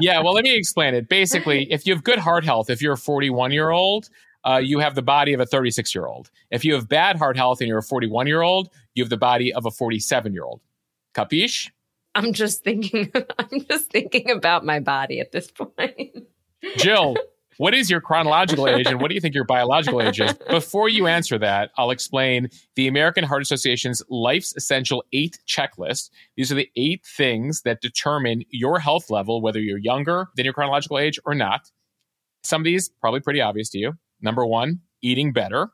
[0.00, 1.08] yeah, well, let me explain it.
[1.08, 4.08] Basically, if you have good heart health, if you're a 41 year old,
[4.48, 6.30] uh, you have the body of a 36 year old.
[6.50, 9.16] If you have bad heart health and you're a 41 year old, you have the
[9.16, 10.60] body of a 47 year old.
[11.14, 11.70] Capiche?
[12.14, 13.12] I'm just thinking.
[13.38, 16.18] I'm just thinking about my body at this point.
[16.76, 17.16] Jill,
[17.56, 20.32] what is your chronological age and what do you think your biological age is?
[20.48, 26.10] Before you answer that, I'll explain the American Heart Association's Life's Essential Eight Checklist.
[26.36, 30.54] These are the eight things that determine your health level, whether you're younger than your
[30.54, 31.70] chronological age or not.
[32.42, 33.98] Some of these probably pretty obvious to you.
[34.22, 35.68] Number one, eating better.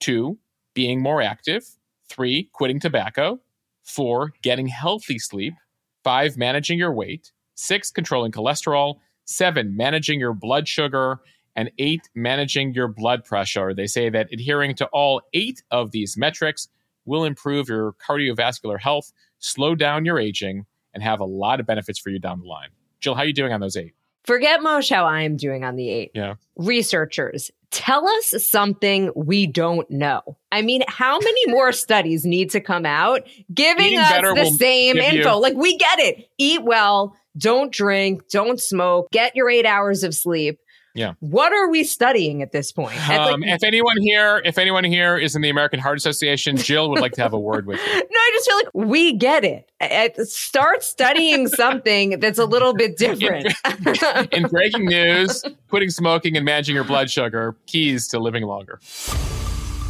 [0.00, 0.38] Two,
[0.74, 1.64] being more active.
[2.08, 3.40] Three, quitting tobacco.
[3.82, 5.54] Four, getting healthy sleep.
[6.02, 7.32] Five, managing your weight.
[7.54, 8.96] Six, controlling cholesterol.
[9.26, 11.20] Seven, managing your blood sugar.
[11.56, 13.72] And eight, managing your blood pressure.
[13.74, 16.66] They say that adhering to all eight of these metrics
[17.04, 22.00] will improve your cardiovascular health, slow down your aging, and have a lot of benefits
[22.00, 22.70] for you down the line.
[22.98, 23.94] Jill, how are you doing on those eight?
[24.24, 26.10] Forget Moshe, how I am doing on the eight.
[26.12, 26.34] Yeah.
[26.56, 30.22] Researchers, tell us something we don't know.
[30.50, 34.96] I mean, how many more studies need to come out giving Eating us the same
[34.98, 35.34] info?
[35.36, 36.28] You- like, we get it.
[36.36, 40.60] Eat well, don't drink, don't smoke, get your eight hours of sleep.
[40.96, 41.14] Yeah.
[41.18, 42.94] What are we studying at this point?
[42.96, 46.88] like- um, if anyone here, if anyone here is in the American Heart Association, Jill
[46.90, 47.94] would like to have a word with you.
[47.96, 50.28] no, I just feel like we get it.
[50.28, 53.48] Start studying something that's a little bit different.
[53.66, 58.78] in, in breaking news, quitting smoking and managing your blood sugar, keys to living longer.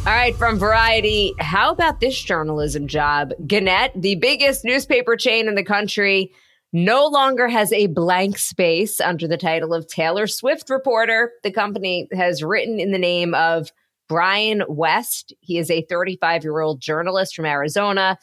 [0.07, 3.31] All right, from Variety, how about this journalism job?
[3.45, 6.31] Gannett, the biggest newspaper chain in the country,
[6.73, 11.33] no longer has a blank space under the title of Taylor Swift Reporter.
[11.43, 13.71] The company has written in the name of
[14.07, 15.33] Bryan West.
[15.41, 18.17] He is a 35 year old journalist from Arizona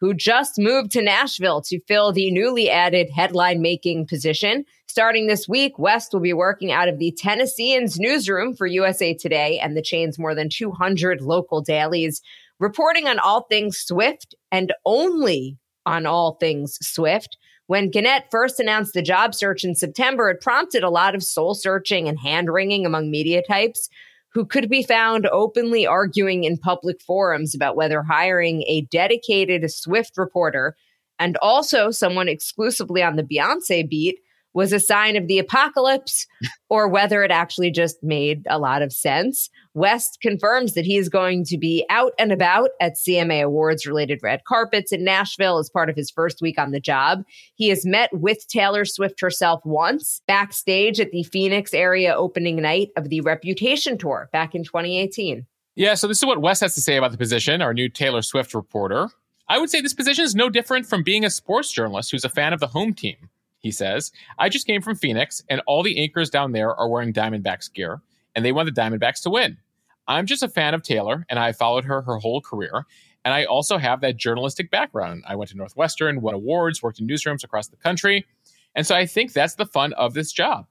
[0.00, 4.64] who just moved to Nashville to fill the newly added headline making position.
[4.86, 9.58] Starting this week, West will be working out of the Tennesseans newsroom for USA Today
[9.58, 12.22] and the chain's more than 200 local dailies,
[12.60, 17.36] reporting on all things Swift and only on all things Swift.
[17.68, 21.52] When Gannett first announced the job search in September, it prompted a lot of soul
[21.54, 23.90] searching and hand wringing among media types
[24.32, 30.16] who could be found openly arguing in public forums about whether hiring a dedicated Swift
[30.16, 30.76] reporter
[31.18, 34.20] and also someone exclusively on the Beyonce beat
[34.54, 36.26] was a sign of the apocalypse
[36.68, 39.50] or whether it actually just made a lot of sense.
[39.74, 44.20] West confirms that he is going to be out and about at CMA Awards related
[44.22, 47.22] red carpets in Nashville as part of his first week on the job.
[47.54, 52.88] He has met with Taylor Swift herself once backstage at the Phoenix area opening night
[52.96, 55.46] of the Reputation Tour back in 2018.
[55.76, 58.22] Yeah, so this is what West has to say about the position, our new Taylor
[58.22, 59.10] Swift reporter.
[59.48, 62.28] I would say this position is no different from being a sports journalist who's a
[62.28, 63.27] fan of the home team.
[63.60, 67.12] He says, I just came from Phoenix, and all the anchors down there are wearing
[67.12, 68.00] Diamondbacks gear,
[68.34, 69.58] and they want the Diamondbacks to win.
[70.06, 72.84] I'm just a fan of Taylor, and I followed her her whole career.
[73.24, 75.24] And I also have that journalistic background.
[75.26, 78.26] I went to Northwestern, won awards, worked in newsrooms across the country.
[78.74, 80.66] And so I think that's the fun of this job.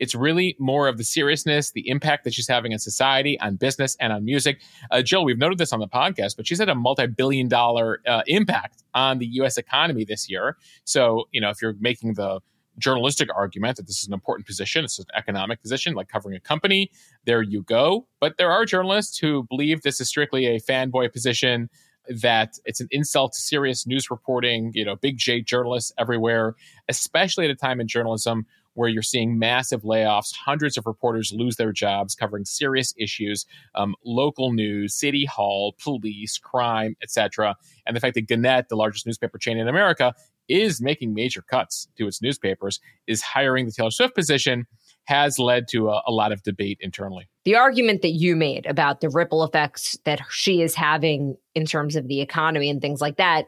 [0.00, 3.96] It's really more of the seriousness, the impact that she's having in society, on business,
[4.00, 4.58] and on music.
[4.90, 8.00] Uh, Jill, we've noted this on the podcast, but she's had a multi billion dollar
[8.06, 10.56] uh, impact on the US economy this year.
[10.84, 12.40] So, you know, if you're making the
[12.78, 16.40] journalistic argument that this is an important position, it's an economic position, like covering a
[16.40, 16.90] company,
[17.26, 18.06] there you go.
[18.20, 21.68] But there are journalists who believe this is strictly a fanboy position
[22.08, 26.54] that it's an insult to serious news reporting, you know, big J journalists everywhere,
[26.88, 31.56] especially at a time in journalism where you're seeing massive layoffs, hundreds of reporters lose
[31.56, 37.56] their jobs covering serious issues, um, local news, city hall, police, crime, etc.
[37.86, 40.14] And the fact that Gannett, the largest newspaper chain in America,
[40.48, 44.66] is making major cuts to its newspapers, is hiring the Taylor Swift position
[45.04, 47.28] has led to a, a, lot of debate internally.
[47.44, 51.96] The argument that you made about the ripple effects that she is having in terms
[51.96, 53.46] of the economy and things like that,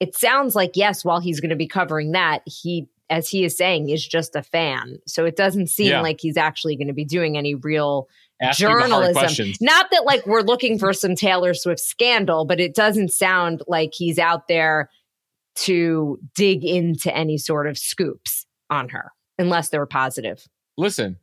[0.00, 3.54] it sounds like, yes, while he's going to be covering that, he as he is
[3.54, 4.96] saying, is just a fan.
[5.06, 6.00] So it doesn't seem yeah.
[6.00, 8.08] like he's actually going to be doing any real
[8.40, 9.52] Asking journalism.
[9.60, 13.90] Not that like we're looking for some Taylor Swift scandal, but it doesn't sound like
[13.92, 14.88] he's out there
[15.56, 20.48] to dig into any sort of scoops on her, unless they are positive.
[20.78, 21.18] Listen,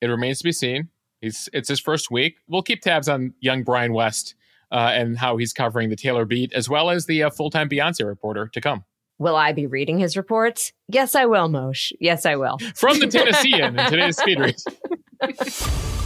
[0.00, 0.88] it remains to be seen.
[1.20, 2.38] it's his first week.
[2.48, 4.34] We'll keep tabs on young Bryan West
[4.72, 7.68] uh, and how he's covering the Taylor beat, as well as the uh, full time
[7.68, 8.84] Beyonce reporter to come.
[9.20, 10.72] Will I be reading his reports?
[10.88, 11.92] Yes, I will, Mosheh.
[12.00, 12.58] Yes, I will.
[12.76, 14.64] From the Tennessean in today's speed race.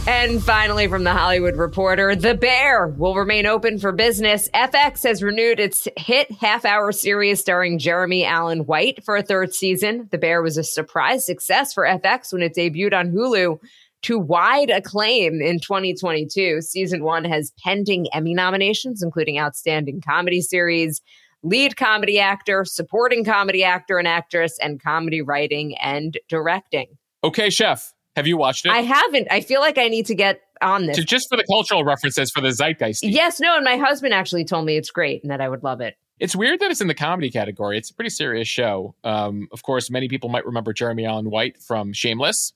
[0.07, 4.49] and finally, from the Hollywood Reporter, The Bear will remain open for business.
[4.55, 9.53] FX has renewed its hit half hour series starring Jeremy Allen White for a third
[9.53, 10.07] season.
[10.11, 13.59] The Bear was a surprise success for FX when it debuted on Hulu
[14.03, 16.61] to wide acclaim in 2022.
[16.61, 20.99] Season one has pending Emmy nominations, including Outstanding Comedy Series,
[21.43, 26.97] lead comedy actor, supporting comedy actor and actress, and comedy writing and directing.
[27.23, 27.93] Okay, Chef.
[28.15, 28.71] Have you watched it?
[28.71, 29.27] I haven't.
[29.31, 30.97] I feel like I need to get on this.
[30.97, 33.03] So just for the cultural references for the zeitgeist.
[33.03, 35.81] Yes, no, and my husband actually told me it's great and that I would love
[35.81, 35.95] it.
[36.19, 37.75] It's weird that it's in the comedy category.
[37.75, 38.93] It's a pretty serious show.
[39.03, 42.53] Um, of course, many people might remember Jeremy Allen White from Shameless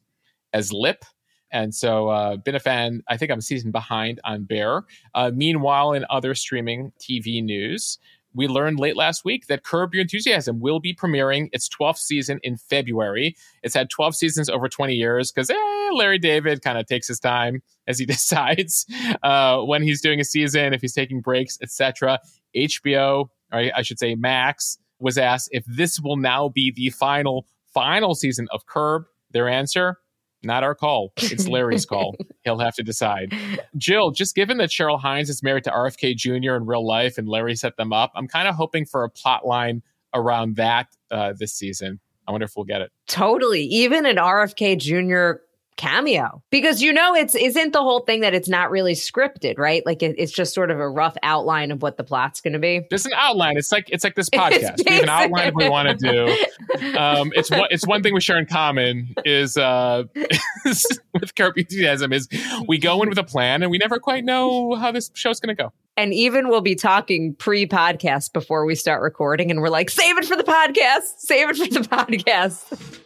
[0.53, 1.03] as Lip.
[1.49, 3.01] And so, uh, been a fan.
[3.07, 4.83] I think I'm a season behind on Bear.
[5.15, 7.97] Uh, meanwhile, in other streaming TV news,
[8.37, 12.39] we learned late last week that Curb Your Enthusiasm will be premiering its 12th season
[12.43, 13.35] in February.
[13.63, 17.19] It's had 12 seasons over 20 years because eh, Larry David kind of takes his
[17.19, 18.85] time as he decides
[19.23, 22.19] uh, when he's doing a season, if he's taking breaks, etc.
[22.55, 27.47] HBO, or I should say Max, was asked if this will now be the final
[27.73, 29.03] final season of Curb.
[29.31, 29.97] Their answer:
[30.43, 31.13] not our call.
[31.17, 32.15] It's Larry's call.
[32.43, 33.33] He'll have to decide.
[33.75, 36.53] Jill, just given that Cheryl Hines is married to RFK Jr.
[36.55, 39.45] in real life and Larry set them up, I'm kind of hoping for a plot
[39.45, 39.81] line
[40.13, 41.99] around that uh, this season.
[42.27, 42.91] I wonder if we'll get it.
[43.07, 43.63] Totally.
[43.63, 45.41] Even an RFK Jr
[45.77, 49.85] cameo because you know it's isn't the whole thing that it's not really scripted right
[49.85, 52.59] like it, it's just sort of a rough outline of what the plot's going to
[52.59, 55.69] be just an outline it's like it's like this podcast we have an outline we
[55.69, 56.27] want to do
[56.97, 60.03] um, it's what it's one thing we share in common is uh,
[60.65, 62.27] with Curb Your Enthusiasm is
[62.67, 65.55] we go in with a plan and we never quite know how this show's going
[65.55, 69.91] to go and even we'll be talking pre-podcast before we start recording and we're like
[69.91, 72.96] save it for the podcast save it for the podcast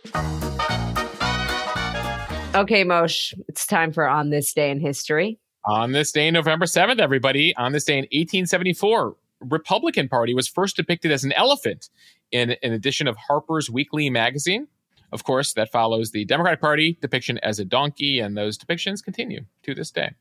[2.53, 5.39] Okay, Mosheh, it's time for On This Day in History.
[5.63, 10.75] On this day, November 7th, everybody, on this day in 1874, Republican Party was first
[10.75, 11.89] depicted as an elephant
[12.33, 14.67] in an edition of Harper's Weekly magazine.
[15.11, 19.41] Of course, that follows the Democratic Party depiction as a donkey, and those depictions continue
[19.63, 20.11] to this day.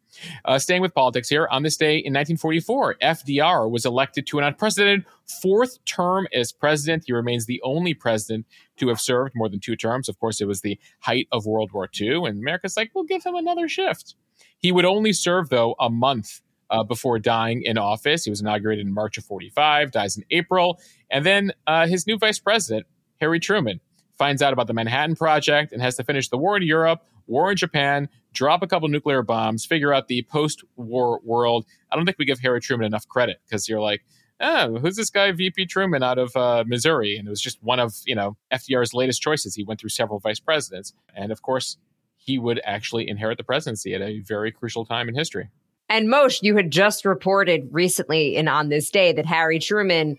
[0.45, 4.45] Uh, staying with politics here, on this day in 1944, FDR was elected to an
[4.45, 5.05] unprecedented
[5.43, 7.05] fourth term as president.
[7.07, 8.47] He remains the only president
[8.78, 10.09] to have served more than two terms.
[10.09, 13.22] Of course, it was the height of World War II, and America's like, we'll give
[13.24, 14.16] him another shift.
[14.59, 18.24] He would only serve, though, a month uh, before dying in office.
[18.24, 20.80] He was inaugurated in March of 45, dies in April.
[21.11, 22.86] And then uh, his new vice president,
[23.20, 23.80] Harry Truman,
[24.21, 27.51] finds out about the Manhattan Project and has to finish the war in Europe, war
[27.51, 31.64] in Japan, drop a couple nuclear bombs, figure out the post war world.
[31.91, 34.05] I don't think we give Harry Truman enough credit because you're like,
[34.39, 37.16] oh, who's this guy, VP Truman out of uh, Missouri?
[37.16, 39.55] And it was just one of, you know, FDR's latest choices.
[39.55, 40.93] He went through several vice presidents.
[41.16, 41.79] And of course,
[42.18, 45.49] he would actually inherit the presidency at a very crucial time in history.
[45.89, 50.18] And most you had just reported recently in On This Day that Harry Truman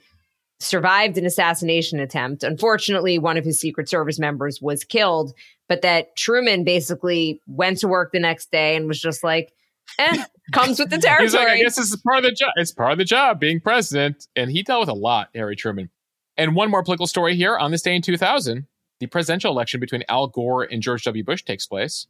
[0.62, 2.44] survived an assassination attempt.
[2.44, 5.34] Unfortunately, one of his Secret Service members was killed,
[5.68, 9.52] but that Truman basically went to work the next day and was just like,
[9.98, 11.44] eh, comes with the territory.
[11.46, 12.52] like, I guess this is part of the job.
[12.58, 14.28] It's part of the job being president.
[14.36, 15.90] And he dealt with a lot, Harry Truman.
[16.38, 18.68] And one more political story here on this day in 2000,
[19.00, 21.24] the presidential election between Al Gore and George W.
[21.24, 22.06] Bush takes place.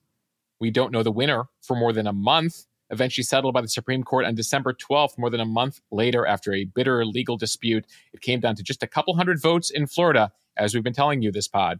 [0.59, 4.03] We don't know the winner for more than a month eventually settled by the Supreme
[4.03, 7.85] Court on December 12th, more than a month later after a bitter legal dispute.
[8.13, 11.21] It came down to just a couple hundred votes in Florida, as we've been telling
[11.21, 11.79] you this pod.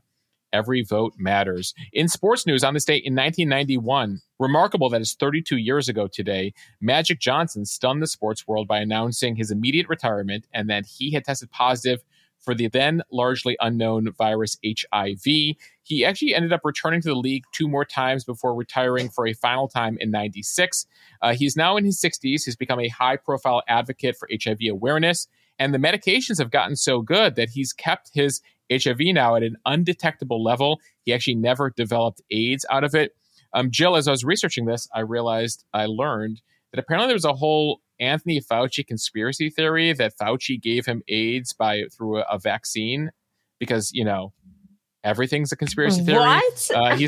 [0.53, 1.73] Every vote matters.
[1.93, 6.53] In sports news on this date in 1991, remarkable that it's 32 years ago today,
[6.81, 11.23] Magic Johnson stunned the sports world by announcing his immediate retirement and that he had
[11.23, 12.03] tested positive
[12.41, 15.23] for the then largely unknown virus HIV.
[15.23, 19.33] He actually ended up returning to the league two more times before retiring for a
[19.33, 20.87] final time in 96.
[21.21, 22.19] Uh, he's now in his 60s.
[22.45, 25.27] He's become a high profile advocate for HIV awareness.
[25.59, 29.57] And the medications have gotten so good that he's kept his HIV now at an
[29.65, 30.79] undetectable level.
[31.03, 33.15] He actually never developed AIDS out of it.
[33.53, 37.25] Um, Jill, as I was researching this, I realized I learned that apparently there was
[37.25, 43.11] a whole Anthony Fauci conspiracy theory that Fauci gave him AIDS by through a, vaccine
[43.59, 44.33] because you know
[45.03, 46.17] everything's a conspiracy theory.
[46.19, 46.69] What?
[46.73, 47.07] Uh, he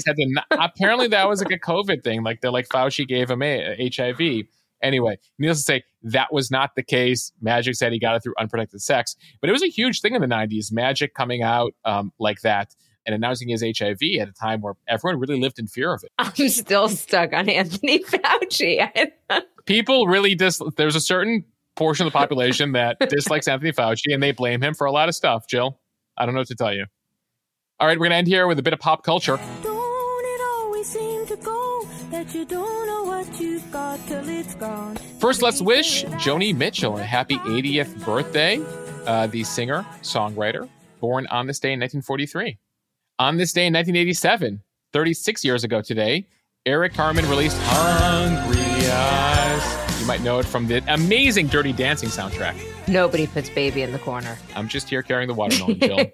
[0.51, 2.23] apparently that was like a COVID thing.
[2.23, 4.45] Like they're like Fauci gave him a- HIV.
[4.83, 7.31] Anyway, needless to say, that was not the case.
[7.41, 10.21] Magic said he got it through unprotected sex, but it was a huge thing in
[10.21, 10.73] the 90s.
[10.73, 12.75] Magic coming out um, like that
[13.05, 16.11] and announcing his HIV at a time where everyone really lived in fear of it.
[16.17, 18.87] I'm still stuck on Anthony Fauci.
[19.65, 20.61] People really dis.
[20.77, 21.45] There's a certain
[21.75, 25.09] portion of the population that dislikes Anthony Fauci, and they blame him for a lot
[25.09, 25.47] of stuff.
[25.47, 25.79] Jill,
[26.17, 26.85] I don't know what to tell you.
[27.79, 29.37] All right, we're gonna end here with a bit of pop culture.
[35.17, 38.61] First, let's wish Joni Mitchell a happy 80th birthday.
[39.07, 40.69] Uh, the singer, songwriter,
[41.01, 42.57] born on this day in 1943.
[43.23, 44.61] On this day in 1987,
[44.91, 46.27] 36 years ago today,
[46.65, 49.91] Eric Carmen released Hungry Eyes.
[50.01, 52.53] You might know it from the amazing Dirty Dancing soundtrack.
[52.85, 54.37] Nobody puts baby in the corner.
[54.57, 56.05] I'm just here carrying the watermelon, Jill.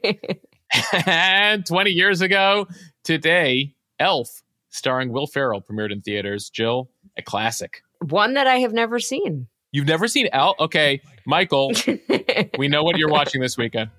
[1.07, 2.68] and 20 years ago
[3.03, 6.51] today, Elf, starring Will Ferrell, premiered in theaters.
[6.51, 7.82] Jill, a classic.
[8.07, 9.47] One that I have never seen.
[9.72, 10.60] You've never seen Elf?
[10.60, 11.72] Okay, Michael,
[12.60, 13.89] we know what you're watching this weekend.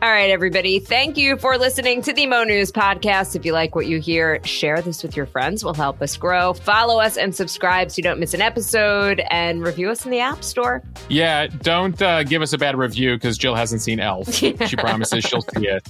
[0.00, 0.78] All right, everybody.
[0.78, 3.34] Thank you for listening to the Mo News podcast.
[3.34, 5.64] If you like what you hear, share this with your friends.
[5.64, 6.52] Will help us grow.
[6.52, 9.20] Follow us and subscribe so you don't miss an episode.
[9.28, 10.84] And review us in the App Store.
[11.08, 14.40] Yeah, don't uh, give us a bad review because Jill hasn't seen Elf.
[14.40, 14.52] Yeah.
[14.68, 15.84] She promises she'll see it.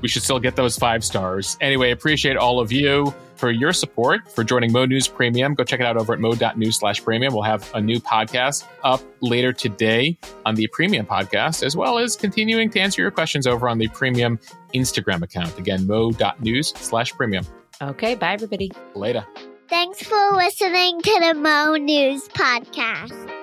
[0.00, 1.58] We should still get those five stars.
[1.60, 5.54] Anyway, appreciate all of you for your support for joining Mo News Premium.
[5.54, 7.32] Go check it out over at mo.news slash premium.
[7.32, 12.14] We'll have a new podcast up later today on the premium podcast, as well as
[12.16, 14.38] continuing to answer your questions over on the premium
[14.74, 15.58] Instagram account.
[15.58, 17.46] Again, mo.news slash premium.
[17.80, 18.14] Okay.
[18.14, 18.70] Bye, everybody.
[18.94, 19.26] Later.
[19.68, 23.39] Thanks for listening to the Mo News Podcast.